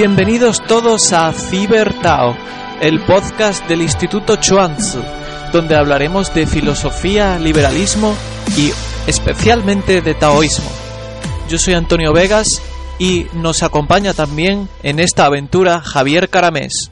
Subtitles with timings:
[0.00, 2.34] Bienvenidos todos a Cibertao,
[2.80, 4.98] el podcast del Instituto Chuanzi,
[5.52, 8.14] donde hablaremos de filosofía, liberalismo
[8.56, 8.70] y
[9.06, 10.70] especialmente de taoísmo.
[11.50, 12.62] Yo soy Antonio Vegas
[12.98, 16.90] y nos acompaña también en esta aventura Javier Caramés.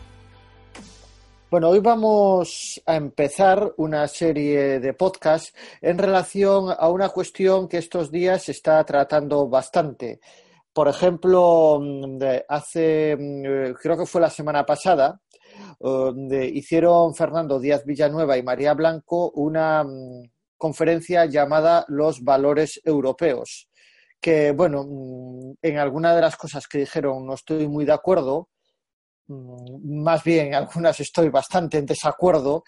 [1.50, 7.78] Bueno, hoy vamos a empezar una serie de podcasts en relación a una cuestión que
[7.78, 10.20] estos días se está tratando bastante
[10.78, 15.20] por ejemplo, mm, hace, mm, creo que fue la semana pasada,
[15.80, 23.68] eh, hicieron Fernando Díaz Villanueva y María Blanco una mm, conferencia llamada Los Valores Europeos,
[24.20, 24.86] que, bueno,
[25.60, 28.48] en alguna de las cosas que dijeron no estoy muy de acuerdo,
[29.26, 32.62] más bien algunas estoy bastante en desacuerdo,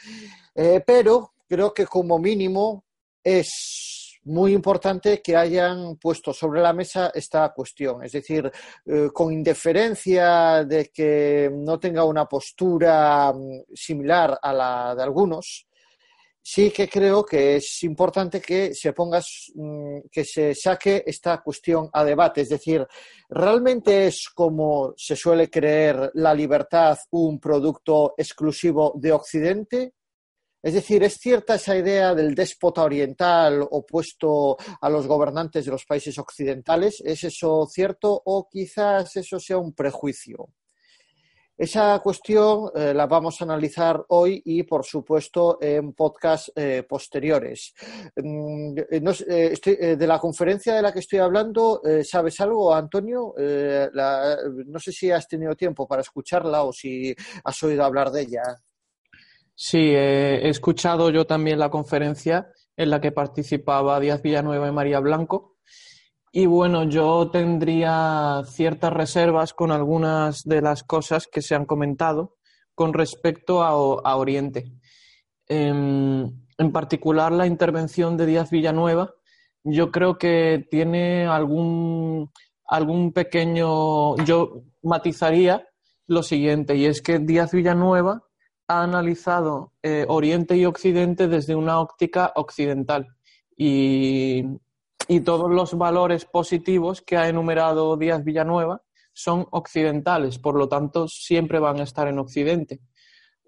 [0.56, 2.86] eh, pero creo que como mínimo
[3.22, 3.89] es
[4.24, 8.04] muy importante que hayan puesto sobre la mesa esta cuestión.
[8.04, 8.50] Es decir,
[8.86, 15.66] eh, con indeferencia de que no tenga una postura mm, similar a la de algunos,
[16.42, 19.20] sí que creo que es importante que se ponga,
[19.54, 22.42] mm, que se saque esta cuestión a debate.
[22.42, 22.86] Es decir,
[23.28, 29.94] ¿realmente es como se suele creer la libertad un producto exclusivo de Occidente?
[30.62, 35.86] Es decir, ¿es cierta esa idea del déspota oriental opuesto a los gobernantes de los
[35.86, 37.02] países occidentales?
[37.04, 40.50] ¿Es eso cierto o quizás eso sea un prejuicio?
[41.60, 47.74] Esa cuestión eh, la vamos a analizar hoy y, por supuesto, en podcasts eh, posteriores.
[48.16, 53.34] Mm, eh, de la conferencia de la que estoy hablando, ¿sabes algo, Antonio?
[53.36, 58.42] no sé si has tenido tiempo para escucharla o si has oído hablar de ella.
[59.62, 65.00] Sí, he escuchado yo también la conferencia en la que participaba Díaz Villanueva y María
[65.00, 65.58] Blanco.
[66.32, 72.38] Y bueno, yo tendría ciertas reservas con algunas de las cosas que se han comentado
[72.74, 74.72] con respecto a, Oriente.
[75.46, 76.24] Em,
[76.56, 79.12] en, particular, la intervención de Díaz Villanueva,
[79.62, 82.30] yo creo que tiene algún,
[82.64, 84.16] algún pequeño.
[84.24, 85.68] Yo matizaría
[86.06, 88.24] lo siguiente, y es que Díaz Villanueva
[88.70, 93.16] ha analizado eh, Oriente y Occidente desde una óptica occidental
[93.56, 94.44] y,
[95.24, 98.80] todos los valores positivos que ha enumerado Díaz Villanueva
[99.12, 102.78] son occidentales, por lo tanto siempre van a estar en Occidente.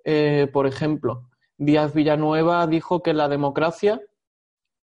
[0.04, 4.00] Eh, por ejemplo, Díaz Villanueva dijo que la democracia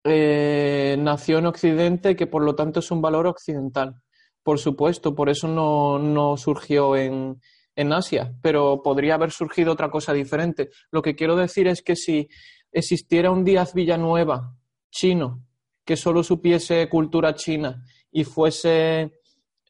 [0.04, 4.00] eh, nació en Occidente y que por lo tanto es un valor occidental.
[4.44, 7.42] Por supuesto, por eso no surgió en,
[7.78, 10.70] en Asia, pero podría haber surgido otra cosa diferente.
[10.92, 12.28] Lo que quiero decir es que si
[12.72, 14.56] existiera un Díaz Villanueva
[14.90, 15.44] chino
[15.86, 19.14] que solo supiese cultura china y fuese,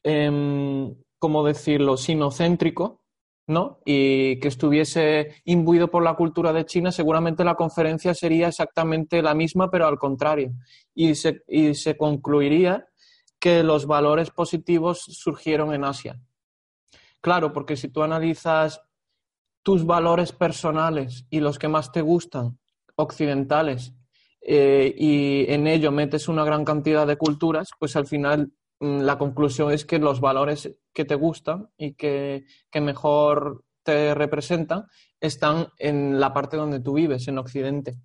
[0.02, 3.04] eh, ¿cómo decirlo?, sinocéntrico,
[3.46, 3.78] ¿no?
[3.84, 9.34] Y que estuviese imbuido por la cultura de China, seguramente la conferencia sería exactamente la
[9.34, 10.52] misma, pero al contrario.
[10.94, 12.86] Y se, y se concluiría
[13.38, 16.20] que los valores positivos surgieron en Asia.
[17.20, 18.80] Claro, porque si tú analizas
[19.62, 22.58] tus valores personales y los que más te gustan,
[22.96, 23.92] occidentales,
[24.40, 29.18] eh, y en ello metes una gran cantidad de culturas, pues al final mm, la
[29.18, 32.44] conclusión es que los valores que te gustan y que,
[32.80, 34.86] mejor te representan
[35.20, 37.98] están en la parte donde tú vives, en Occidente.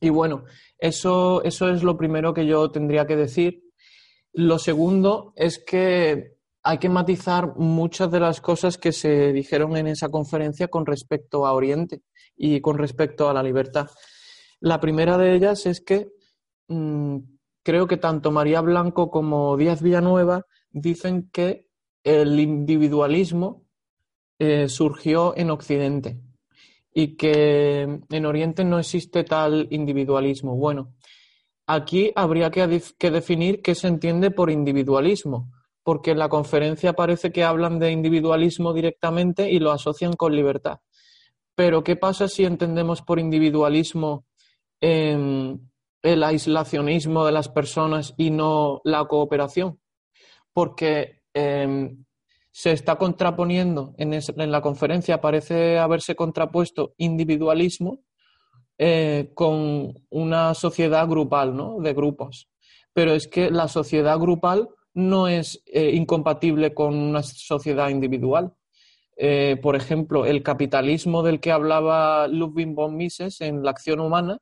[0.00, 0.44] Y bueno,
[0.78, 3.62] eso, eso es lo primero que yo tendría que decir.
[4.32, 6.38] Lo segundo es que
[6.70, 11.44] hay que matizar muchas de las cosas que se dijeron en esa conferencia con respecto
[11.44, 12.02] a Oriente
[12.36, 13.88] y con respecto a la libertad.
[14.60, 16.06] La primera de ellas es que
[16.68, 17.16] mm,
[17.64, 21.66] creo que tanto María Blanco como Díaz Villanueva dicen que
[22.04, 23.66] el individualismo
[24.38, 26.20] eh, surgió en Occidente
[26.94, 30.54] y que en Oriente no existe tal individualismo.
[30.54, 30.94] Bueno,
[31.66, 35.50] aquí habría que, que definir qué se entiende por individualismo,
[35.82, 40.80] porque en la conferencia parece que hablan de individualismo directamente y lo asocian con libertad.
[41.54, 44.24] Pero, ¿qué pasa si entendemos por individualismo
[44.80, 45.60] el
[46.02, 49.78] aislacionismo de las personas y no la cooperación?
[50.52, 52.04] Porque em,
[52.50, 58.00] se está contraponiendo, en, la conferencia parece haberse contrapuesto individualismo
[58.78, 61.78] eh, con una sociedad grupal, ¿no?
[61.80, 62.48] De grupos.
[62.92, 64.68] Pero es que la sociedad grupal
[65.08, 68.54] no es eh, incompatible con una sociedad individual.
[69.16, 74.38] Eh, por ejemplo, el capitalismo del que hablaba Ludwig von Mises en la acción humana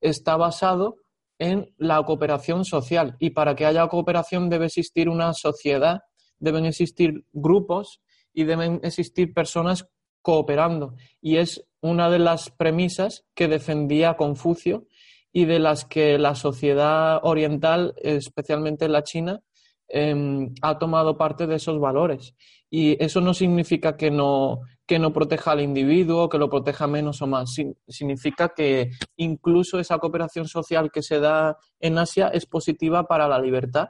[0.00, 0.96] está basado
[1.38, 6.00] en la cooperación social y para que haya cooperación debe existir una sociedad
[6.38, 8.00] deben existir grupos
[8.32, 9.88] y deben existir personas
[10.22, 10.94] cooperando.
[11.20, 14.86] Y es una de las premisas que defendía Confucio
[15.32, 19.42] y de las que la sociedad oriental, especialmente la China,
[19.88, 22.34] em, ha tomado parte de esos valores.
[22.68, 27.22] Y eso no significa que no, que no proteja al individuo, que lo proteja menos
[27.22, 27.54] o más.
[27.88, 33.38] Significa que incluso esa cooperación social que se da en Asia es positiva para la
[33.38, 33.88] libertad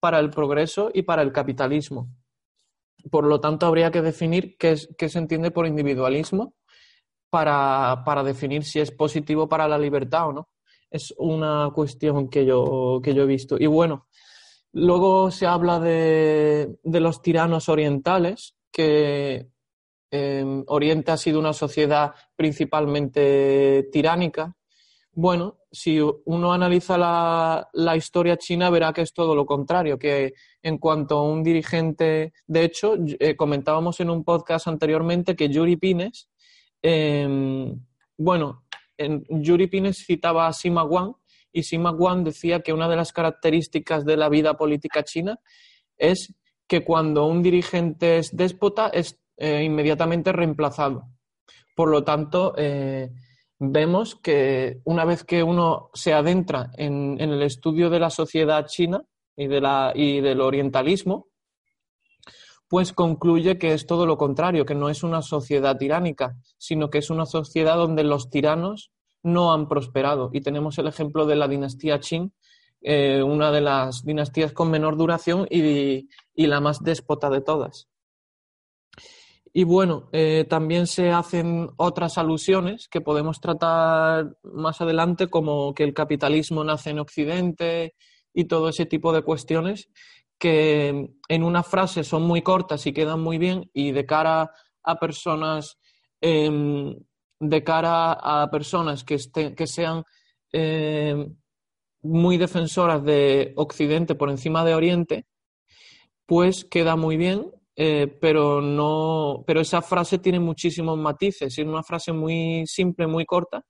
[0.00, 2.08] para el progreso y para el capitalismo.
[3.10, 6.54] Por lo tanto, habría que definir qué, se entiende por individualismo
[7.28, 10.48] para, definir si es positivo para la libertad o no.
[10.90, 13.56] Es una cuestión que yo, que yo he visto.
[13.58, 14.08] Y bueno,
[14.72, 19.48] luego se habla de, los tiranos orientales, que
[20.10, 24.56] eh, Oriente ha sido una sociedad principalmente tiránica,
[25.12, 30.78] bueno, si uno analiza la, historia china, verá que es todo lo contrario, que en
[30.78, 36.28] cuanto a un dirigente, de hecho, eh, comentábamos en un podcast anteriormente que Yuri Pines,
[36.82, 37.78] em,
[38.16, 38.64] bueno,
[38.96, 41.14] en, Yuri Pines citaba a Sima Wang
[41.52, 45.38] y Sima Wang decía que una de las características de la vida política china
[45.96, 46.34] es
[46.66, 51.08] que cuando un dirigente es déspota es eh, inmediatamente reemplazado.
[51.74, 53.10] Por lo tanto, eh,
[53.58, 59.02] vemos que una vez que uno se adentra en, el estudio de la sociedad china
[59.36, 61.28] y del orientalismo,
[62.68, 66.98] pues concluye que es todo lo contrario, que no es una sociedad tiránica, sino que
[66.98, 70.30] es una sociedad donde los tiranos no han prosperado.
[70.32, 72.32] Y tenemos el ejemplo de la dinastía Qing,
[72.82, 76.06] eh, una de las dinastías con menor duración y
[76.36, 77.90] la más déspota de todas.
[79.52, 85.82] Y bueno, eh, también se hacen otras alusiones que podemos tratar más adelante, como que
[85.82, 87.94] el capitalismo nace en Occidente
[88.32, 89.90] y todo ese tipo de cuestiones
[90.38, 94.52] que en una frase son muy cortas y quedan muy bien y de cara
[94.84, 95.78] a personas
[96.20, 96.96] em,
[97.40, 99.16] de cara a personas que,
[99.56, 100.04] que sean
[100.52, 101.34] em,
[102.02, 105.26] muy defensoras de Occidente por encima de Oriente,
[106.26, 107.50] pues queda muy bien
[107.82, 113.24] eh, pero no, pero esa frase tiene muchísimos matices, es una frase muy simple, muy
[113.24, 113.64] corta,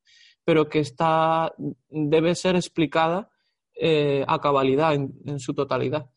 [0.45, 1.55] pero que está,
[1.89, 3.31] debe ser explicada
[3.73, 6.11] eh, a cabalidad en, su totalidad.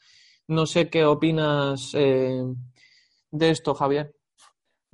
[0.47, 2.41] No sé qué opinas eh,
[3.29, 4.15] de esto, Javier.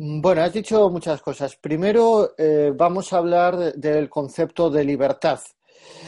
[0.01, 1.57] Bueno, has dicho muchas cosas.
[1.57, 2.33] Primero,
[2.75, 5.41] vamos a hablar del concepto de libertad.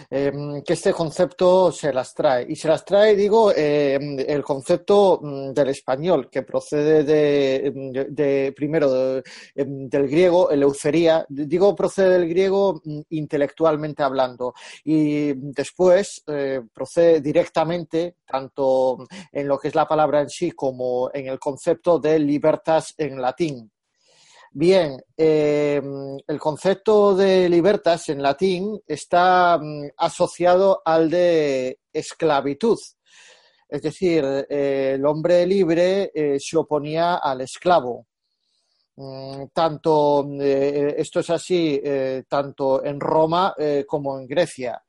[0.10, 2.45] Em, que este concepto se las trae.
[2.50, 9.17] Y se las trae, digo, em, el concepto mm, del español, que procede de, primero
[9.55, 17.21] em, del griego, eleucería, digo, procede del griego mm, intelectualmente hablando, y después eh, procede
[17.21, 22.19] directamente, tanto en lo que es la palabra en sí como en el concepto de
[22.19, 23.71] libertas en latín.
[24.53, 32.77] Bien, em, el concepto de libertas en latín está mm, asociado al de esclavitud.
[33.70, 38.08] Es decir, eh, el hombre libre eh, se oponía al esclavo.
[38.98, 41.81] Mm, tanto, eh, esto es así
[42.27, 43.55] tanto en Roma
[43.88, 44.84] como en Grecia.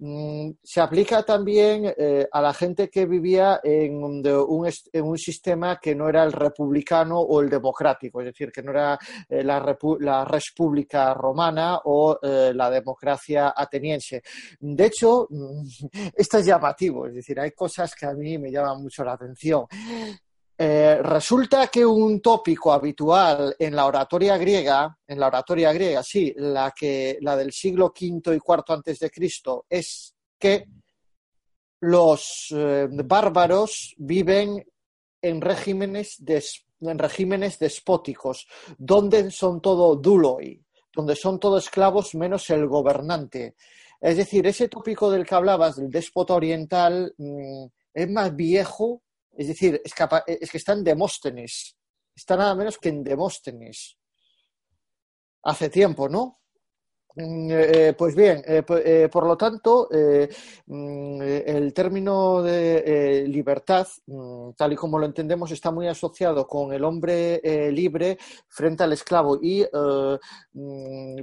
[0.00, 6.08] Mm, se aplica también eh, a la gente que vivía en un, sistema que no
[6.08, 8.96] era el republicano o el democrático, es decir, que no era
[9.28, 9.58] eh, la,
[10.24, 14.22] República Romana o eh, la democracia ateniense.
[14.60, 15.26] De hecho,
[16.14, 19.66] esto es llamativo, es decir, hay cosas que a mí me llaman mucho la atención.
[20.60, 26.34] Eh, resulta que un tópico habitual en la oratoria griega, en la oratoria griega, sí,
[26.36, 30.64] la, que, la del siglo V y IV antes de Cristo, es que
[31.80, 34.66] los eh, bárbaros viven
[35.22, 36.16] en regímenes,
[36.80, 40.60] en regímenes despóticos, donde son todo duloi,
[40.92, 43.54] donde son todos esclavos menos el gobernante.
[44.00, 49.02] Es decir, ese tópico del que hablabas, del déspota oriental, mm, es más viejo,
[49.38, 49.94] es decir, es,
[50.26, 51.76] es que está en Demóstenes,
[52.12, 53.96] está nada menos que en Demóstenes.
[55.44, 56.40] Hace tiempo, ¿no?
[57.20, 64.50] Mm, eh, pues bien, eh, eh, por lo tanto, mm, el término de libertad, mm,
[64.56, 67.40] tal y como lo entendemos, está muy asociado con el hombre
[67.72, 69.64] libre frente al esclavo y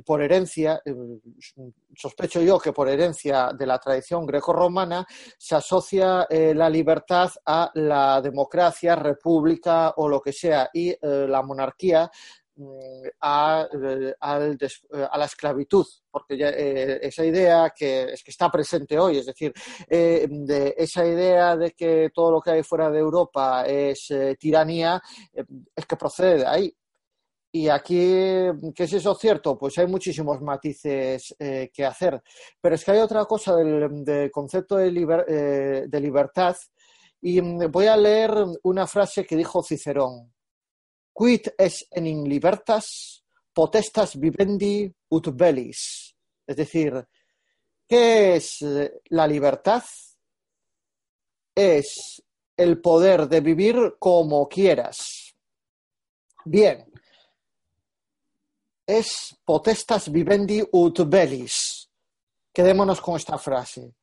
[0.06, 0.82] por herencia,
[1.96, 5.06] sospecho yo que por herencia de la tradición greco-romana,
[5.38, 12.04] se asocia la libertad a la democracia, república o lo que sea y la monarquía
[12.04, 12.45] eh,
[13.22, 19.18] a, eh, a, la esclavitud, porque eh, esa idea que es que está presente hoy,
[19.18, 19.54] es decir,
[19.90, 24.08] de esa idea de que todo lo que hay fuera de Europa es
[24.40, 25.02] tiranía,
[25.76, 26.76] es que procede de ahí.
[27.52, 28.12] Y aquí,
[28.76, 29.58] ¿qué es eso cierto?
[29.58, 32.22] Pues hay muchísimos matices que hacer.
[32.60, 36.56] Pero es que hay otra cosa del, concepto de, de libertad.
[37.22, 38.34] Y mm, voy a leer
[38.64, 40.35] una frase que dijo Cicerón
[41.16, 43.24] quid es in libertas
[43.56, 46.14] potestas vivendi ut bellis.
[46.46, 47.08] Es decir,
[47.88, 49.84] ¿qué es eh, la libertad?
[51.56, 52.22] Es
[52.58, 55.34] el poder de vivir como quieras.
[56.44, 56.86] Bien,
[58.86, 61.90] es potestas vivendi ut bellis.
[62.54, 63.94] Quedémonos con esta frase.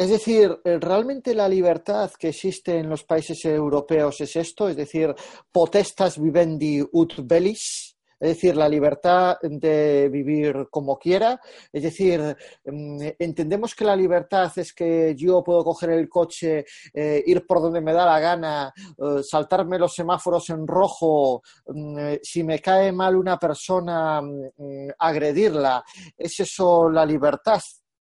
[0.00, 4.66] Es decir, eh, ¿realmente la libertad que existe en los países europeos es esto?
[4.66, 5.14] Es decir,
[5.52, 11.38] potestas vivendi ut bellis, es decir, la libertad de vivir como quiera.
[11.70, 16.64] Es decir, mm, entendemos que la libertad es que yo puedo coger el coche,
[16.94, 22.14] eh, ir por donde me da la gana, eh, saltarme los semáforos en rojo, mm,
[22.22, 25.84] si me cae mal una persona, mm, agredirla.
[26.16, 27.60] ¿Es eso la libertad?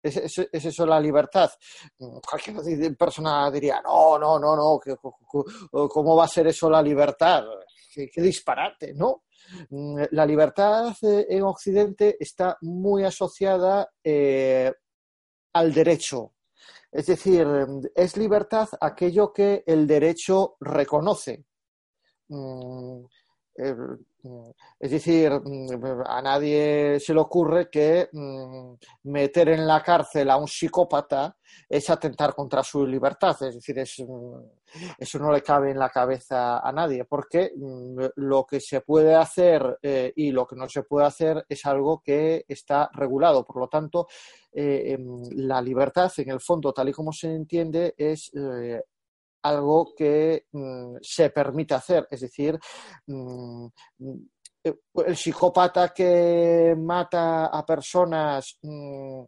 [0.05, 1.50] ¿Es, eso la libertad?
[1.97, 4.79] Cualquier persona diría, no, no, no, no,
[5.89, 7.43] ¿cómo va a ser eso la libertad?
[7.93, 9.24] Qué, disparate, ¿no?
[9.69, 14.71] Mm, la libertad eh, en Occidente está muy asociada eh,
[15.53, 16.33] al derecho.
[16.91, 17.47] Es decir,
[17.95, 21.45] es libertad aquello que el derecho reconoce.
[22.29, 23.05] Mm,
[23.57, 23.95] Mm,
[24.79, 30.38] es decir, mm, a nadie se le ocurre que mm, meter en la cárcel a
[30.38, 31.36] un psicópata
[31.70, 33.36] es atentar contra su libertad.
[33.41, 37.51] Es decir, eso no le cabe en la cabeza a nadie, porque
[38.15, 42.01] lo que se puede hacer eh, y lo que no se puede hacer es algo
[42.03, 43.46] que está regulado.
[43.46, 44.08] Por lo tanto,
[44.51, 48.82] eh, em, la libertad, en el fondo, tal y como se entiende, es eh,
[49.46, 52.08] algo que mm, se permite hacer.
[52.10, 52.60] Es decir,
[53.08, 53.68] mm,
[55.06, 59.24] el psicópata que mata a personas mm,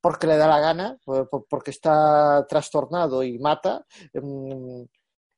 [0.00, 0.96] porque le da la gana,
[1.48, 3.84] porque está trastornado y mata,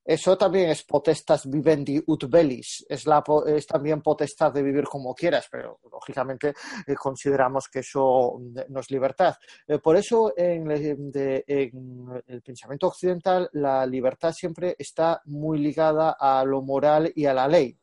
[0.05, 5.15] eso también es potestas vivendi ut bellis, es, la, es también potestad de vivir como
[5.15, 6.55] quieras, pero lógicamente
[6.87, 9.37] eh, consideramos que eso no es libertad.
[9.67, 16.63] Eh, por eso en, el pensamiento occidental la libertad siempre está muy ligada a lo
[16.63, 17.79] moral y a la ley.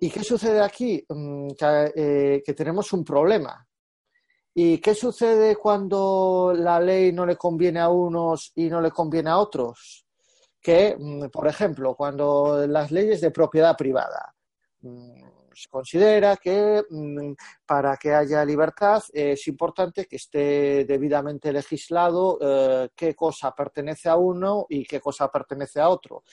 [0.00, 1.04] ¿Y qué sucede aquí?
[1.08, 1.48] Mm,
[1.96, 3.66] eh, que tenemos un problema.
[4.54, 9.30] ¿Y qué sucede cuando la ley no le conviene a unos y no le conviene
[9.30, 10.03] a otros?
[10.64, 14.34] Que, mm, por ejemplo, cuando las leyes de propiedad privada
[14.80, 17.34] mm, se considera que mm,
[17.66, 24.16] para que haya libertad es importante que esté debidamente legislado eh, qué cosa pertenece a
[24.16, 26.24] uno y qué cosa pertenece a otro.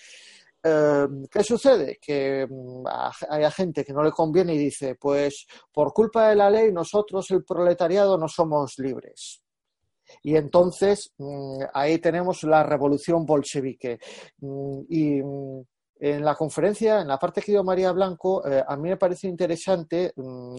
[0.64, 2.00] Eh, ¿Qué sucede?
[2.02, 2.48] Que
[3.30, 7.30] hay gente que no le conviene y dice, pues por culpa de la ley nosotros,
[7.32, 9.44] el proletariado, no somos libres.
[10.24, 14.00] Y entonces mm, ahí tenemos la revolución bolchevique.
[14.40, 15.62] Mm, y mm,
[16.02, 19.28] en la conferencia, en la parte que dio María Blanco, eh, a mí me parece
[19.28, 20.12] interesante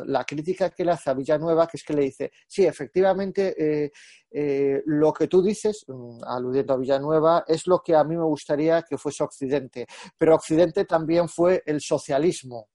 [0.06, 3.90] la crítica que le hace a Villanueva, que es que le dice, sí, efectivamente, eh,
[4.30, 5.84] eh, lo que tú dices,
[6.24, 9.84] aludiendo a Villanueva, es lo que a mí me gustaría que fuese Occidente,
[10.16, 12.68] pero Occidente también fue el socialismo.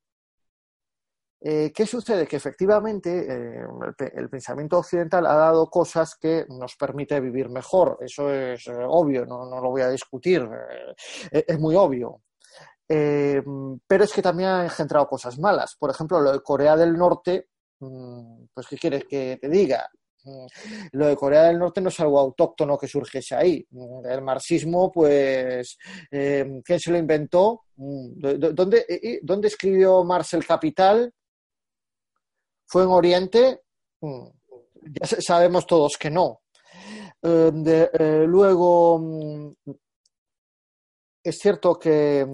[1.50, 2.28] Eh, ¿Qué sucede?
[2.28, 3.66] Que efectivamente eh,
[4.16, 7.98] el, pensamiento occidental ha dado cosas que nos permite vivir mejor.
[8.02, 10.46] Eso es eh, obvio, no, lo voy a discutir,
[11.32, 12.22] es muy obvio.
[12.86, 15.78] pero es que también ha engendrado cosas malas.
[15.80, 17.48] Por ejemplo, lo de Corea del Norte,
[17.80, 19.90] mm, pues ¿qué quieres que te diga?
[20.26, 20.48] Mm,
[20.92, 23.66] lo de Corea del Norte no es algo autóctono que surgiese ahí.
[23.72, 25.78] Mm, el marxismo, pues,
[26.10, 27.68] ¿quién se lo inventó?
[27.78, 31.14] ¿Dónde, ¿Dónde escribió Marx el Capital?
[32.68, 33.62] ¿Fue en Oriente?
[34.02, 34.28] Mm,
[35.00, 36.42] ya sabemos todos que no.
[37.22, 39.52] Eh, luego, mm,
[41.24, 42.26] es cierto que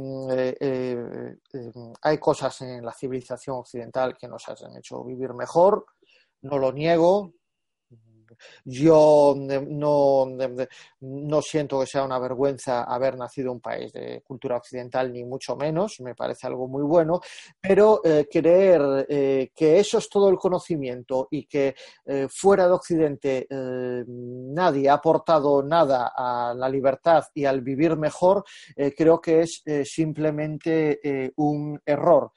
[2.02, 5.86] hay cosas en la civilización occidental que nos han hecho vivir mejor,
[6.42, 7.34] no lo niego,
[8.66, 10.26] yo no,
[11.02, 15.24] no, siento que sea una vergüenza haber nacido en un país de cultura occidental, ni
[15.24, 17.22] mucho menos, me parece algo muy bueno,
[17.60, 22.74] pero eh, creer eh, que eso es todo el conocimiento y que eh, fuera de
[22.74, 28.44] Occidente nadie ha aportado nada a la libertad y al vivir mejor,
[28.96, 32.32] creo que es simplemente un error.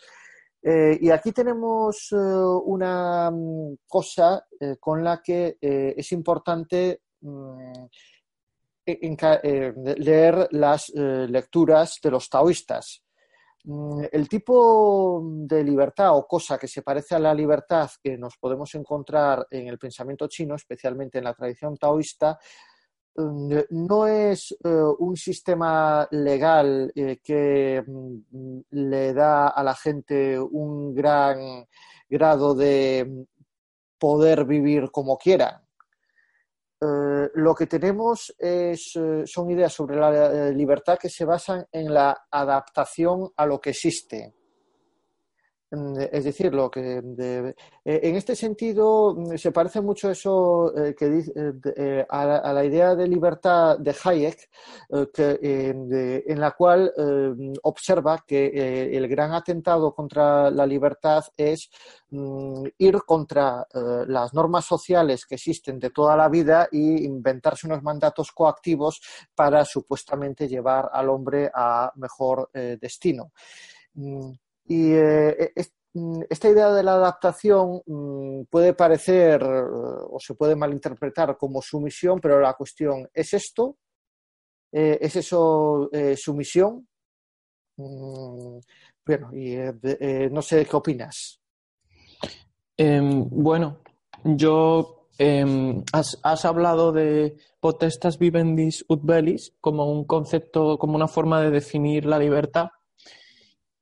[0.68, 7.84] Eh, y aquí tenemos eh, una mm, cosa eh, con la que es importante mm,
[8.84, 13.00] leer las lecturas de los taoístas.
[13.62, 18.36] Mm, el tipo de libertad o cosa que se parece a la libertad que nos
[18.36, 22.40] podemos encontrar en el pensamiento chino, especialmente en la tradición taoísta,
[23.16, 24.68] no es eh,
[24.98, 31.66] un sistema legal eh, que mm, le da a la gente un gran
[32.08, 33.26] grado de
[33.98, 35.62] poder vivir como quiera.
[36.80, 38.92] Eh, lo que tenemos es,
[39.24, 44.35] son ideas sobre la libertad que se basan en la adaptación a lo que existe.
[45.70, 47.54] Mm, es decir, lo que eh,
[47.84, 51.32] en este sentido mm, se parece mucho eso eh, que dice,
[51.76, 54.48] eh, a, la, idea de libertad de Hayek,
[54.90, 56.92] en la cual
[57.62, 61.68] observa que el gran atentado contra la libertad es
[62.10, 63.66] mm, ir contra
[64.06, 69.00] las normas sociales que existen de toda la vida e inventarse unos mandatos coactivos
[69.34, 73.32] para supuestamente llevar al hombre a mejor destino.
[74.68, 75.52] Y eh,
[75.94, 79.64] mm, esta idea de la adaptación mm, puede parecer eh,
[80.10, 83.78] o se puede malinterpretar como sumisión, pero la cuestión, ¿es esto?
[84.72, 86.86] Eh, ¿Es eso sumisión?
[87.76, 88.58] Mm,
[89.04, 89.56] bueno, y
[90.30, 91.40] no sé qué opinas.
[92.76, 93.78] Em, bueno,
[94.24, 101.08] yo em, has, has, hablado de potestas vivendis ut bellis como un concepto, como una
[101.08, 102.68] forma de definir la libertad.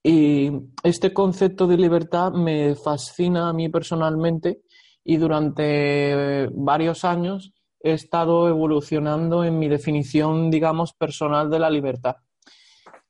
[0.07, 0.51] Y
[0.83, 4.61] este concepto de libertad me fascina a mí personalmente
[5.03, 12.17] y durante varios años he estado evolucionando en mi definición, digamos, personal de la libertad.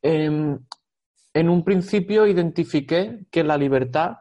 [0.02, 0.56] Em,
[1.32, 4.18] en un principio identifiqué que la libertad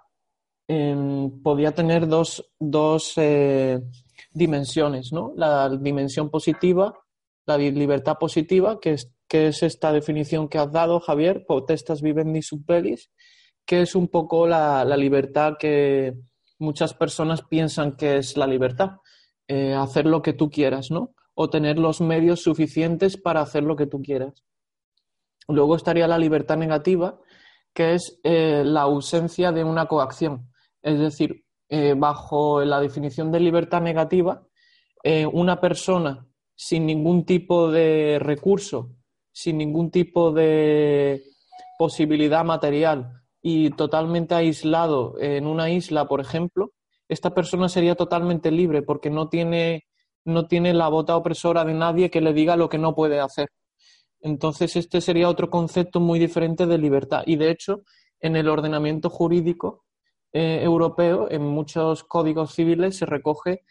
[0.67, 3.81] em, podía tener dos, eh,
[4.31, 5.33] dimensiones, ¿no?
[5.35, 6.91] La dimensión positiva,
[7.45, 12.43] la libertad positiva, que es que es esta definición que has dado, Javier, potestas vivendi
[12.43, 13.09] sub pelis,
[13.65, 16.13] que es un poco la, libertad que
[16.59, 18.97] muchas personas piensan que es la libertad,
[19.47, 21.15] eh, hacer lo que tú quieras, ¿no?
[21.33, 24.43] O tener los medios suficientes para hacer lo que tú quieras.
[25.47, 27.19] Luego estaría la libertad negativa,
[27.73, 30.51] que es eh, la ausencia de una coacción.
[30.83, 34.45] Es decir, eh, bajo la definición de libertad negativa,
[35.33, 38.91] una persona sin ningún tipo de recurso
[39.33, 41.23] sin ningún tipo de
[41.77, 46.71] posibilidad material y totalmente aislado en una isla, por ejemplo,
[47.09, 49.85] esta persona sería totalmente libre porque no tiene,
[50.23, 53.49] no tiene la bota opresora de nadie que le diga lo que no puede hacer.
[54.21, 57.23] Entonces, este sería otro concepto muy diferente de libertad.
[57.25, 57.81] Y de hecho,
[58.21, 59.83] en el ordenamiento jurídico
[60.31, 63.63] eh, europeo, en muchos códigos civiles, se recoge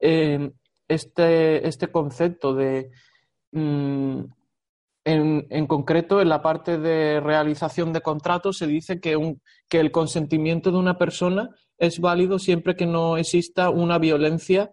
[0.00, 0.50] eh,
[0.88, 2.90] este, este, concepto de
[3.52, 4.24] mm,
[5.04, 9.90] en, concreto, en la parte de realización de contratos se dice que, un, que el
[9.90, 14.72] consentimiento de una persona es válido siempre que no exista una violencia,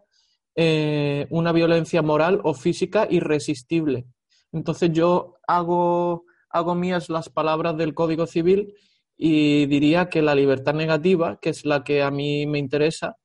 [0.56, 4.06] eh, una violencia moral o física irresistible.
[4.52, 8.74] Entonces yo hago, hago mías las palabras del Código Civil
[9.16, 13.18] y diría que la libertad negativa, que es la que a mí me interesa,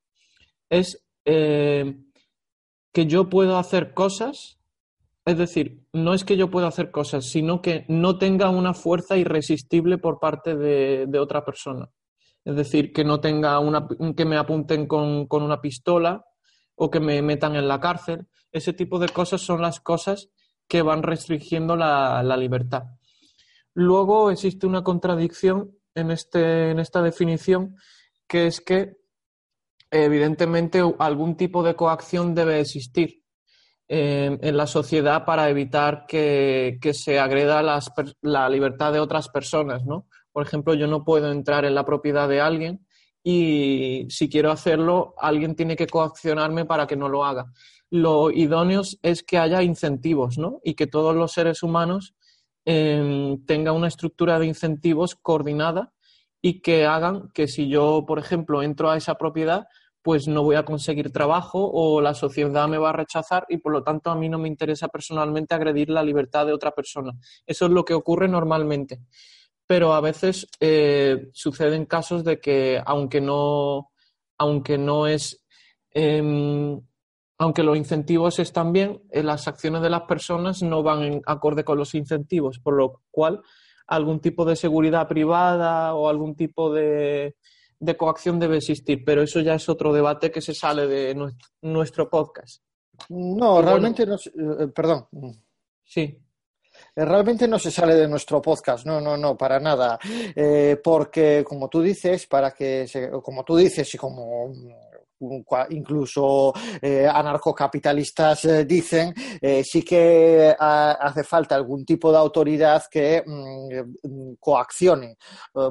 [0.71, 1.97] es eh,
[2.93, 4.59] que yo puedo hacer cosas
[5.25, 9.17] es decir, no es que yo pueda hacer cosas, sino que no tenga una fuerza
[9.17, 11.91] irresistible por parte de, otra persona.
[12.45, 16.25] Es decir, que no tenga una, que me apunten con, una pistola
[16.75, 18.27] o que me metan en la cárcel.
[18.51, 20.29] Ese tipo de cosas son las cosas
[20.67, 22.83] que van restringiendo la, libertad.
[23.75, 27.77] Luego existe una contradicción en, este, en esta definición,
[28.27, 28.97] que es que
[29.89, 33.22] evidentemente algún tipo de coacción debe existir
[33.95, 37.63] en la sociedad para evitar que, se agreda
[38.23, 40.07] la libertad de otras personas, ¿no?
[40.33, 42.87] Por ejemplo, yo no puedo entrar en la propiedad de alguien
[43.23, 47.53] y si quiero hacerlo, alguien tiene que coaccionarme para que no lo haga.
[47.91, 50.61] Lo idóneo es que haya incentivos, ¿no?
[50.65, 52.15] Y que todos los seres humanos
[52.65, 55.93] em, tengan una estructura de incentivos coordinada
[56.41, 59.67] y que hagan que si yo, por ejemplo, entro a esa propiedad,
[60.03, 63.73] pues no voy a conseguir trabajo o la sociedad me va a rechazar y por
[63.73, 67.12] lo tanto a mí no me interesa personalmente agredir la libertad de otra persona.
[67.47, 69.01] Eso es lo que ocurre normalmente.
[69.67, 73.91] Pero a veces eh, suceden casos de que aunque no,
[74.38, 75.45] aunque no es,
[75.91, 76.81] em,
[77.38, 81.65] aunque los incentivos están bien, eh, las acciones de las personas no van en acorde
[81.65, 83.41] con los incentivos, por lo cual
[83.87, 87.37] algún tipo de seguridad privada o algún tipo de,
[87.83, 91.16] de coacción debe existir, pero eso ya es otro debate que se sale de
[91.62, 92.62] nuestro, podcast.
[93.09, 94.14] No, realmente no.
[94.14, 95.09] Eh, perdón.
[95.85, 96.03] Sí.
[96.95, 99.99] Eh, realmente no se sale de nuestro podcast, no, no, no, para nada.
[100.37, 104.53] Eh, porque, como tú dices, para que, se, como tú dices y como
[105.71, 113.23] incluso eh, anarcocapitalistas eh, dicen, eh, sí que hace falta algún tipo de autoridad que
[113.25, 115.17] mm, coaccione.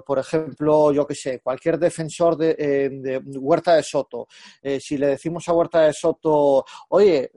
[0.05, 4.27] por ejemplo, yo que sé, cualquier defensor de, Huerta de Soto,
[4.79, 7.31] si le decimos a Huerta de Soto, oye,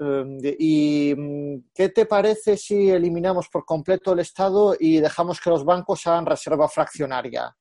[0.59, 5.65] ¿y mm, qué te parece si eliminamos por completo el Estado y dejamos que los
[5.65, 7.55] bancos hagan reserva fraccionaria?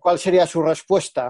[0.00, 1.28] ¿Cuál sería su respuesta?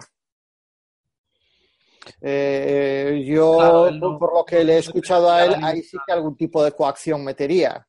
[2.21, 3.89] Eh, yo,
[4.19, 7.25] por lo que le he escuchado a él, ahí sí que algún tipo de coacción
[7.25, 7.87] metería.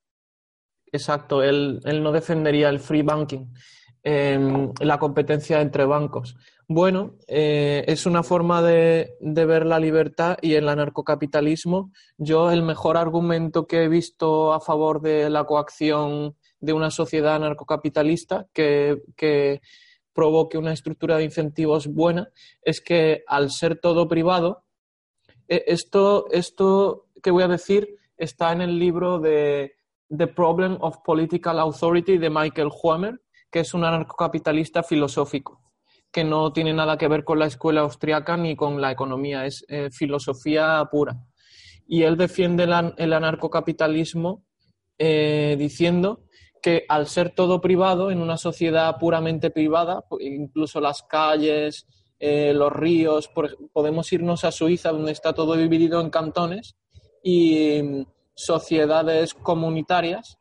[0.91, 3.47] Exacto, él, no defendería el free banking,
[4.03, 6.35] em, la competencia entre bancos.
[6.67, 11.91] Bueno, eh, es una forma de, de, ver la libertad y el anarcocapitalismo.
[12.17, 17.35] Yo el mejor argumento que he visto a favor de la coacción de una sociedad
[17.35, 19.61] anarcocapitalista que, que
[20.15, 22.29] provoque una estructura de incentivos buena
[22.61, 24.63] es que al ser todo privado,
[25.47, 29.75] eh, esto, esto que voy a decir está en el libro de
[30.15, 35.61] The Problem of Political Authority de Michael Huamer, que es un anarcocapitalista filosófico,
[36.11, 39.65] que no tiene nada que ver con la escuela austriaca ni con la economía, es
[39.67, 41.17] eh, filosofía pura.
[41.87, 44.45] Y él defiende el, anarcocapitalismo
[44.97, 46.24] eh, diciendo
[46.65, 51.85] que al ser todo privado, en una sociedad puramente privada, incluso las calles,
[52.17, 53.29] eh, los ríos,
[53.71, 56.75] podemos irnos a Suiza, donde está todo dividido en cantones,
[57.21, 60.39] y mm, sociedades comunitarias,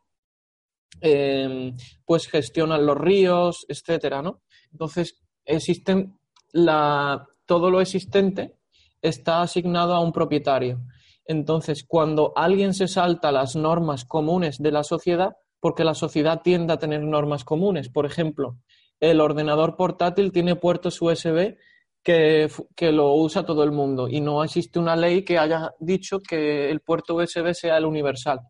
[0.99, 4.41] em, pues gestionan los ríos, etcétera, ¿no?
[4.71, 6.17] Entonces, existen
[6.53, 8.55] la, todo lo existente
[8.99, 10.81] está asignado a un propietario.
[11.27, 16.73] Entonces, cuando alguien se salta las normas comunes de la sociedad, porque la sociedad tiende
[16.73, 17.89] a tener normas comunes.
[17.89, 18.59] Por ejemplo,
[18.99, 21.57] el ordenador portátil tiene puertos USB
[22.03, 22.47] que,
[22.91, 26.81] lo usa todo el mundo y no existe una ley que haya dicho que el
[26.81, 28.41] puerto USB sea el universal,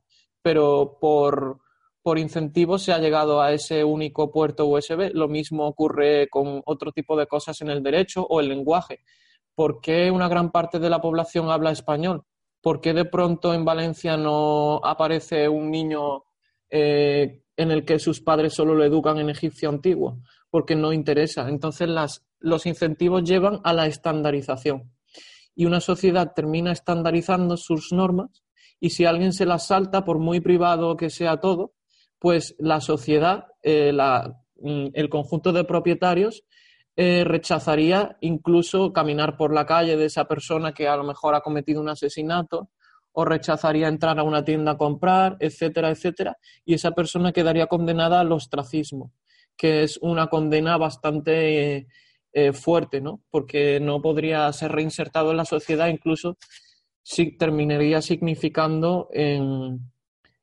[0.41, 1.59] pero por,
[2.03, 5.11] por incentivo se ha llegado a ese único puerto USB.
[5.13, 9.05] Lo mismo ocurre con otro tipo de cosas en el derecho o el lenguaje.
[9.55, 12.23] ¿Por qué una gran parte de la población habla español?
[12.59, 16.24] ¿Por qué de pronto en Valencia no aparece un niño
[16.69, 21.47] eh, en el que sus padres solo lo educan en egipcio antiguo, porque no interesa.
[21.49, 21.89] Entonces
[22.39, 24.91] los incentivos llevan a la estandarización.
[25.55, 28.43] Y una sociedad termina estandarizando sus normas
[28.79, 31.73] y si alguien se las salta, por muy privado que sea todo,
[32.19, 36.43] pues la sociedad, eh, mm, el conjunto de propietarios,
[36.97, 41.41] eh, rechazaría incluso caminar por la calle de esa persona que a lo mejor ha
[41.41, 42.69] cometido un asesinato
[43.15, 48.19] o rechazaría entrar a una tienda a comprar, etcétera, etcétera, y esa persona quedaría condenada
[48.19, 49.13] al ostracismo,
[49.57, 51.87] que es una condena bastante
[52.33, 53.21] eh, fuerte, ¿no?
[53.31, 56.37] Porque no podría ser reinsertado en la sociedad, incluso
[57.01, 59.79] si terminaría significando en,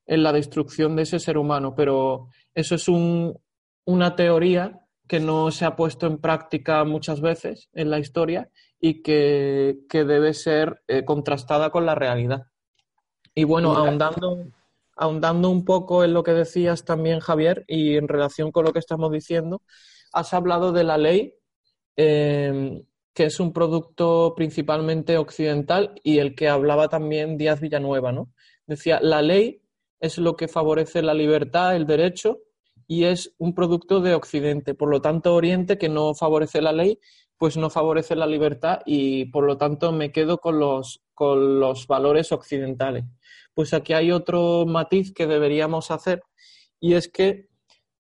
[0.07, 1.75] la destrucción de ese ser humano.
[1.75, 7.91] Pero eso es una teoría que no se ha puesto en práctica muchas veces en
[7.91, 12.47] la historia y que, debe ser eh, contrastada con la realidad.
[13.35, 14.45] Y bueno, ahondando,
[14.95, 18.79] ahondando un poco en lo que decías también, Javier, y en relación con lo que
[18.79, 19.61] estamos diciendo,
[20.11, 21.35] has hablado de la ley,
[21.95, 28.31] em, que es un producto principalmente occidental, y el que hablaba también Díaz Villanueva, ¿no?
[28.67, 29.61] Decía, la ley
[29.99, 32.39] es lo que favorece la libertad, el derecho,
[32.87, 34.75] y es un producto de Occidente.
[34.75, 36.99] Por lo tanto, Oriente, que no favorece la ley,
[37.43, 41.87] pues no favorece la libertad y por lo tanto me quedo con los, con los
[41.87, 43.03] valores occidentales
[43.53, 46.23] pues aquí hay otro matiz que deberíamos hacer
[46.79, 47.49] y es que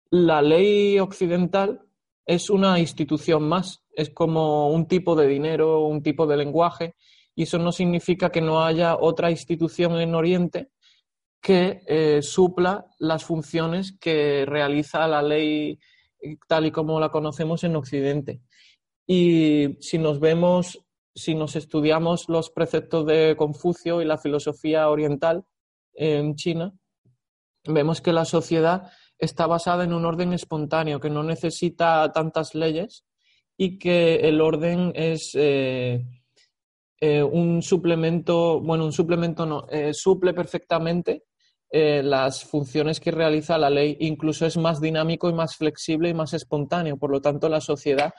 [0.10, 1.82] la ley occidental
[2.26, 6.96] es una institución más es como un tipo de dinero, un tipo de lenguaje,
[7.36, 10.70] y eso no significa que no haya otra institución en Oriente
[11.42, 15.80] que eh, supla las funciones que realiza la ley
[16.48, 18.42] tal y como la conocemos en Occidente.
[19.08, 25.46] Y si nos vemos, si nos estudiamos los preceptos de Confucio y la filosofía oriental
[25.94, 26.74] en China,
[27.64, 33.06] vemos que la sociedad está basada en un orden espontáneo, que no necesita tantas leyes
[33.58, 36.06] y que el orden es eh,
[37.00, 41.24] eh, un suplemento, bueno, un suplemento no, eh, suple perfectamente
[41.70, 46.34] las funciones que realiza la ley, incluso es más dinámico y más flexible y más
[46.34, 48.14] espontáneo, por lo tanto la sociedad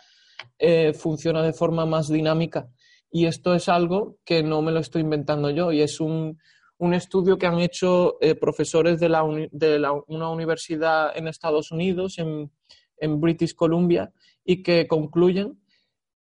[0.95, 2.69] funciona de forma más dinámica.
[3.11, 6.39] Y esto es algo que no me lo estoy inventando yo y es un,
[6.79, 12.51] un estudio que han hecho profesores de, la, de una universidad en Estados Unidos, en,
[12.99, 14.13] en British Columbia,
[14.45, 15.59] y que concluyen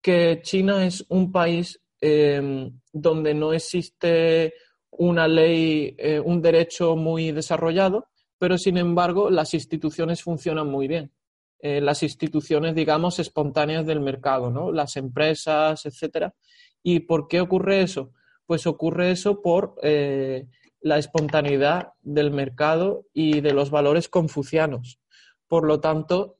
[0.01, 4.55] que China es un país eh, donde no existe
[4.91, 8.09] una ley, eh, un derecho muy desarrollado,
[8.39, 11.13] pero sin embargo las instituciones funcionan muy bien.
[11.61, 14.73] Eh, las instituciones, digamos, espontáneas del mercado, ¿no?
[14.73, 16.35] Las empresas, etcétera.
[16.83, 18.13] ¿Y por qué ocurre eso?
[18.47, 25.01] Pues ocurre eso por la espontaneidad del mercado y de los valores confucianos.
[25.49, 26.39] Por lo tanto,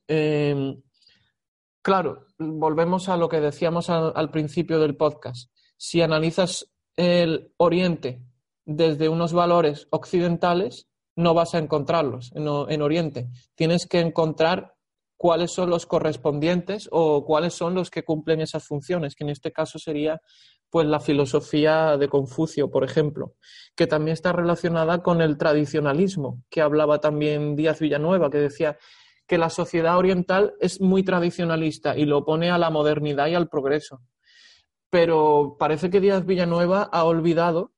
[1.81, 5.49] Claro, volvemos a lo que decíamos al, principio del podcast.
[5.77, 8.21] Si analizas el Oriente
[8.65, 13.29] desde unos valores occidentales, no vas a encontrarlos en, en, Oriente.
[13.55, 14.75] Tienes que encontrar
[15.19, 19.51] cuáles son los correspondientes o cuáles son los que cumplen esas funciones, que en este
[19.51, 20.21] caso sería
[20.69, 23.33] pues la filosofía de Confucio, por ejemplo,
[23.75, 28.77] que también está relacionada con el tradicionalismo, que hablaba también Díaz Villanueva, que decía
[29.27, 33.49] que la sociedad oriental es muy tradicionalista y lo opone a la modernidad y al
[33.49, 33.99] progreso.
[34.89, 37.73] Pero parece que Díaz Villanueva ha olvidado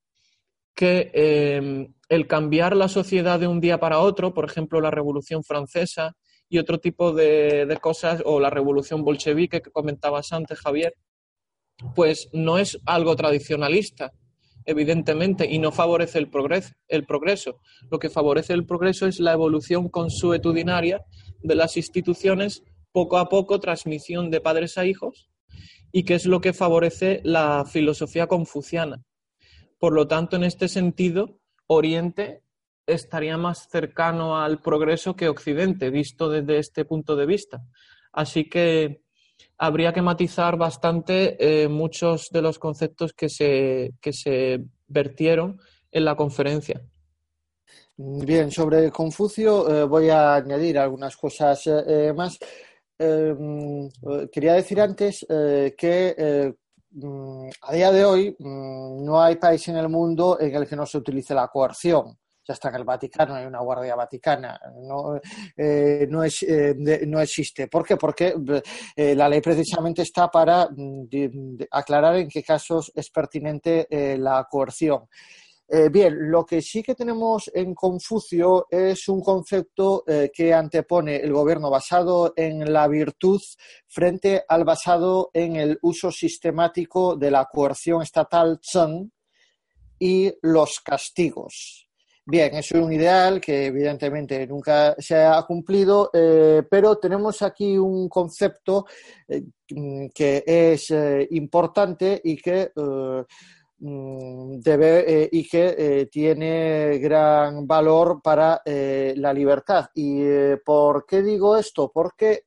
[0.76, 5.44] que eh, el cambiar la sociedad de un día para otro, por ejemplo, la Revolución
[5.44, 6.16] Francesa
[6.52, 10.98] y otro tipo de, cosas, o la Revolución Bolchevique que comentabas antes, Javier,
[11.96, 14.12] pues no es algo tradicionalista,
[14.66, 17.62] evidentemente, y no favorece el progreso, el progreso.
[17.90, 21.06] Lo que favorece el progreso es la evolución consuetudinaria
[21.42, 25.30] de las instituciones, poco a poco, transmisión de padres a hijos,
[25.94, 29.06] y que es lo que favorece la filosofía confuciana.
[29.80, 32.44] Por lo tanto, en este sentido, Oriente
[32.86, 37.62] estaría más cercano al progreso que Occidente, visto desde este punto de vista.
[38.12, 39.04] Así que
[39.58, 45.60] habría que matizar bastante eh, muchos de los conceptos que se, que se vertieron
[45.92, 46.82] en la conferencia.
[47.98, 52.40] Bien, sobre Confucio eh, voy a añadir algunas cosas eh, más.
[52.98, 53.90] Em,
[54.32, 56.54] quería decir antes que
[56.92, 60.76] mm, a día de hoy mm, no hay país en el mundo en el que
[60.76, 65.20] no se utilice la coerción ya está en el Vaticano, hay una guardia vaticana, no,
[65.56, 66.76] eh, no, es, eh,
[67.08, 67.68] no existe.
[67.68, 67.98] ¿Por qué?
[67.98, 68.34] Porque
[68.96, 71.08] eh, la ley precisamente está para mm,
[71.70, 75.08] aclarar en qué casos es pertinente la coerción.
[75.92, 81.70] bien, lo que sí que tenemos en Confucio es un concepto que antepone el gobierno
[81.70, 83.42] basado en la virtud
[83.88, 88.60] frente al basado en el uso sistemático de la coerción estatal
[90.00, 91.91] y los castigos.
[92.24, 98.08] Bien, es un ideal que evidentemente nunca se ha cumplido, eh, pero tenemos aquí un
[98.08, 98.86] concepto
[99.28, 99.44] eh,
[100.14, 103.22] que es eh, importante y que Mm,
[103.84, 109.90] debe, eh, y que eh, tiene gran valor para eh, la libertad.
[109.96, 111.92] ¿Y por qué digo esto?
[111.92, 112.44] Porque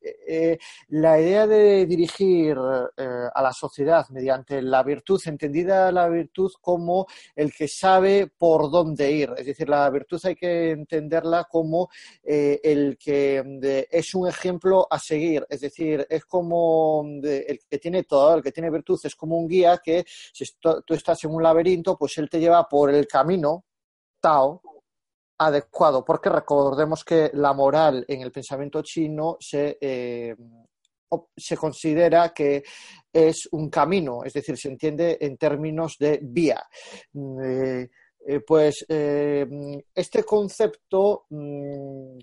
[0.89, 7.53] la idea de dirigir a la sociedad mediante la virtud, entendida la virtud como el
[7.53, 11.89] que sabe por dónde ir, es decir, la virtud hay que entenderla como
[12.23, 18.35] el que es un ejemplo a seguir, es decir, es como el que tiene todo,
[18.35, 21.97] el que tiene virtud es como un guía que si tú estás en un laberinto,
[21.97, 23.65] pues él te lleva por el camino
[24.21, 24.63] Tao
[25.39, 30.35] adecuado, porque recordemos que la moral en el pensamiento chino se, eh,
[31.37, 32.63] se considera que
[33.13, 36.63] es un camino, es decir, se entiende en términos de vía.
[37.13, 37.89] Eh,
[38.27, 42.19] eh, pues este concepto mm,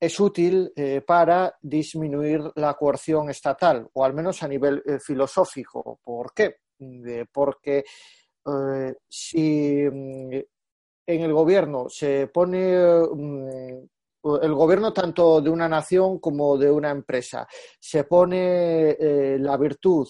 [0.00, 0.72] es útil
[1.06, 5.98] para disminuir la coerción estatal, o al menos a nivel filosófico.
[6.02, 6.63] ¿Por qué?
[7.32, 7.84] Porque
[8.46, 10.34] eh, si mm,
[11.06, 16.90] en el gobierno se pone mm, el gobierno tanto de una nación como de una
[16.90, 17.46] empresa
[17.78, 20.08] se pone eh, la virtud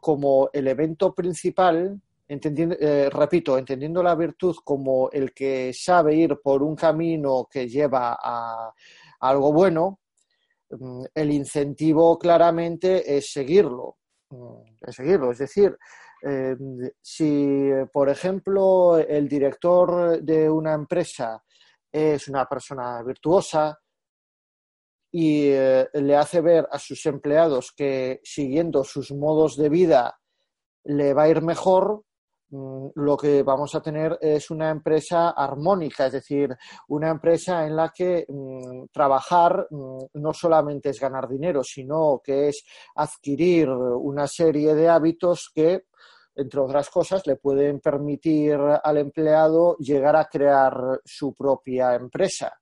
[0.00, 6.74] como elemento principal, eh, repito, entendiendo la virtud como el que sabe ir por un
[6.74, 8.72] camino que lleva a,
[9.20, 10.00] algo bueno,
[10.70, 13.98] mm, el incentivo claramente es seguirlo.
[14.88, 15.32] Seguirlo.
[15.32, 15.76] Es decir,
[16.22, 16.56] eh,
[17.00, 21.42] si, por ejemplo, el director de una empresa
[21.92, 23.78] es una persona virtuosa
[25.12, 30.18] y eh, le hace ver a sus empleados que siguiendo sus modos de vida
[30.84, 32.03] le va a ir mejor,
[32.94, 36.56] lo que vamos a tener es una empresa armónica, es decir,
[36.88, 42.48] una empresa en la que mm, trabajar mm, no solamente es ganar dinero, sino que
[42.48, 42.64] es
[42.94, 45.84] adquirir una serie de hábitos que
[46.36, 52.52] entre otras cosas, le pueden permitir al empleado llegar a crear su propia empresa.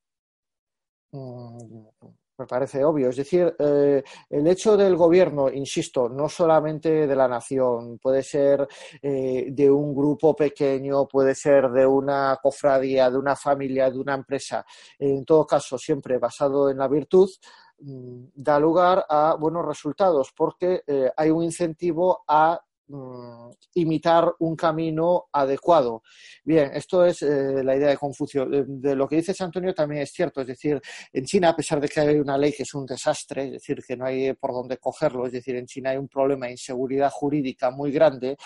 [1.13, 1.89] Mm,
[2.43, 3.09] me parece obvio.
[3.09, 8.67] Es decir, eh, el hecho del gobierno, insisto, no solamente de la nación, puede ser
[9.01, 14.15] eh, de un grupo pequeño, puede ser de una cofradía, de una familia, de una
[14.15, 14.65] empresa,
[14.99, 17.31] en todo caso, siempre basado en la virtud,
[17.79, 24.57] mm, da lugar a buenos resultados porque eh, hay un incentivo a Mm, imitar un
[24.57, 26.03] camino adecuado.
[26.45, 28.45] Bien, esto es eh, la idea de Confucio.
[28.47, 30.41] De, lo que dices, Antonio, también es cierto.
[30.41, 30.81] Es decir,
[31.13, 33.83] en China, a pesar de que hay una ley que es un desastre, es decir,
[33.87, 37.11] que no hay por dónde cogerlo, es decir, en China hay un problema de inseguridad
[37.11, 38.37] jurídica muy grande,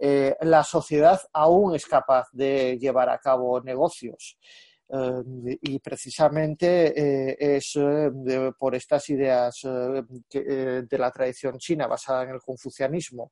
[0.00, 4.38] eh, la sociedad aún es capaz de llevar a cabo negocios.
[4.88, 7.78] Eh, y precisamente es
[8.58, 13.30] por estas ideas de la tradición china basada en el confucianismo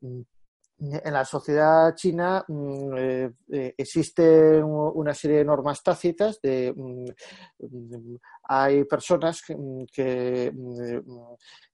[0.00, 8.16] en la sociedad china mm, eh, eh, existe una serie de normas tácitas de mm,
[8.48, 10.52] hay personas que,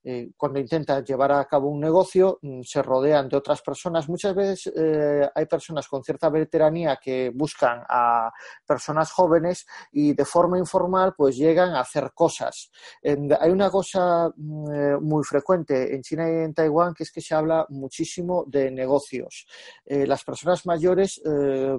[0.03, 4.07] eh, cuando intentan llevar a cabo un negocio se rodean de otras personas.
[4.07, 4.71] Muchas veces
[5.33, 8.31] hay personas con cierta veteranía que buscan a
[8.67, 12.69] personas jóvenes y de forma informal pues llegan a hacer cosas.
[13.03, 17.65] hay una cosa muy frecuente en China y en Taiwán que es que se habla
[17.69, 19.47] muchísimo de negocios.
[19.85, 21.77] Eh, las personas mayores, eh,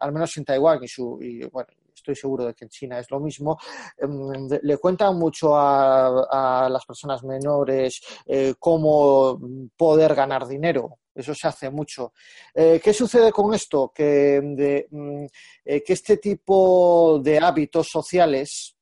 [0.00, 1.68] al menos en Taiwán y, su, y bueno,
[2.12, 3.58] estoy seguro de que en China es lo mismo,
[3.96, 9.38] em, le cuentan mucho a, las personas menores eh, cómo
[9.76, 10.98] poder ganar dinero.
[11.14, 12.12] Eso se hace mucho.
[12.54, 13.92] ¿Qué sucede con esto?
[13.96, 15.26] Mm,
[15.64, 18.77] que este tipo de hábitos sociales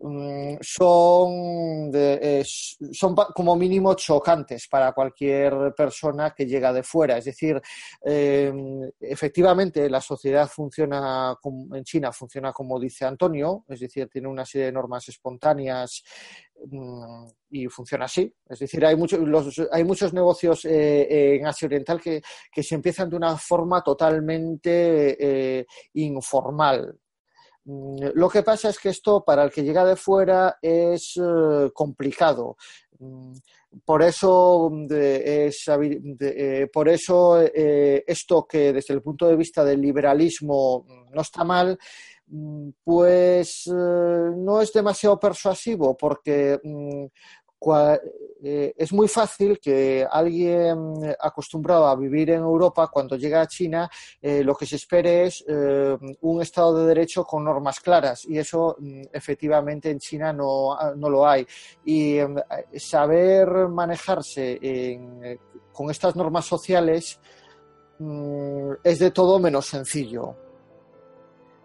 [0.00, 1.90] Mm, son,
[2.92, 7.18] son como mínimo chocantes para cualquier persona que llega de fuera.
[7.18, 7.60] Es decir,
[8.02, 11.34] em, efectivamente la sociedad funciona
[11.74, 16.04] en China funciona como dice Antonio, es decir, tiene una serie de normas espontáneas
[16.70, 18.32] mm, y funciona así.
[18.48, 19.18] Es decir, hay, muchos
[19.72, 25.58] hay muchos negocios eh, en Asia Oriental que, que, se empiezan de una forma totalmente
[25.58, 26.96] eh, informal.
[27.68, 31.70] Mm, lo que pasa es que esto para el que llega de fuera es eh,
[31.74, 32.56] complicado.
[32.98, 33.34] Mm,
[33.84, 35.50] por eso, eh,
[36.72, 41.78] por eso eh, esto que desde el punto de vista del liberalismo no está mal,
[42.28, 46.58] mm, pues no es demasiado persuasivo porque
[48.42, 53.90] eh, es muy fácil que alguien acostumbrado a vivir en Europa, cuando llega a China,
[54.22, 58.38] eh, lo que se espere es eh, un Estado de Derecho con normas claras y
[58.38, 61.46] eso mm, efectivamente en China no, no lo hay.
[61.84, 62.18] Y
[62.76, 65.38] saber manejarse
[65.72, 67.18] con estas normas sociales
[67.98, 70.47] mm, es de todo menos sencillo.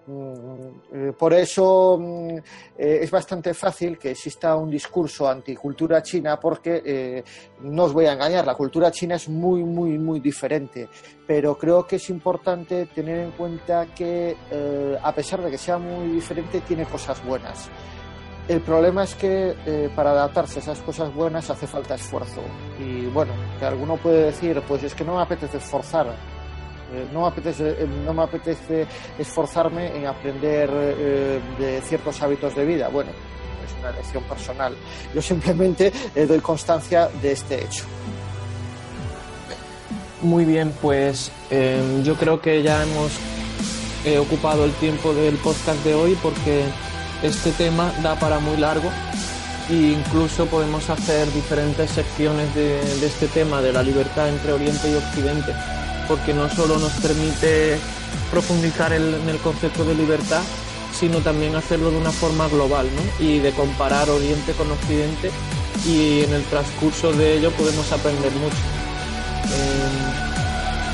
[0.06, 0.54] Mm,
[0.92, 2.38] eh, por eso mm,
[2.78, 7.24] eh, es bastante fácil que exista un discurso anticultura china porque eh,
[7.62, 10.90] no os voy a engañar, la cultura china es muy, muy, muy diferente,
[11.26, 14.36] pero creo que es importante tener en cuenta que
[15.02, 17.70] a pesar de que sea muy diferente, tiene cosas buenas.
[18.48, 22.42] El problema es que para adaptarse a esas cosas buenas hace falta esfuerzo.
[22.80, 26.14] Y bueno, que alguno puede decir, pues es que no me apetece esforzar
[26.94, 28.86] eh, no, me apetece, eh, no me apetece
[29.18, 32.90] esforzarme en aprender eh, de ciertos hábitos de vida.
[32.90, 33.12] Bueno,
[33.66, 34.76] es una elección personal.
[35.14, 35.92] Yo simplemente
[36.28, 37.86] doy constancia de este hecho.
[40.22, 43.12] Muy bien, pues em, yo creo que ya hemos
[44.20, 46.66] ocupado el tiempo del podcast de hoy porque
[47.24, 48.90] este tema da para muy largo
[49.70, 54.96] e incluso podemos hacer diferentes secciones de este tema de la libertad entre Oriente y
[54.96, 55.54] Occidente
[56.08, 57.78] porque no solo nos permite
[58.32, 60.42] profundizar en el concepto de libertad,
[60.94, 63.26] sino también hacerlo de una forma global ¿no?
[63.26, 65.32] y de comparar Oriente con Occidente
[65.86, 68.56] y en el transcurso de ello podemos aprender mucho.
[69.46, 70.24] Eh,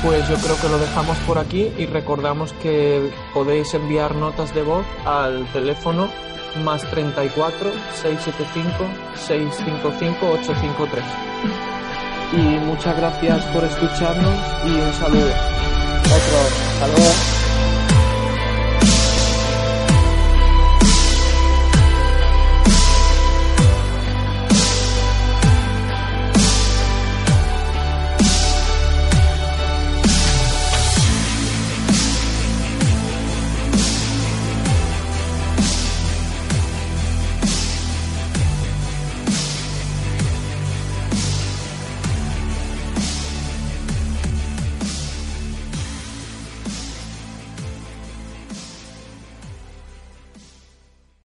[0.02, 4.62] pues yo creo que lo dejamos por aquí y recordamos que podéis enviar notas de
[4.62, 6.08] voz al teléfono
[6.64, 7.70] más 34
[8.02, 8.84] 675
[9.26, 11.69] 655 853.
[12.32, 15.30] Y muchas gracias por escucharnos y un saludo.
[16.04, 16.96] Otro.
[16.96, 17.39] Luego.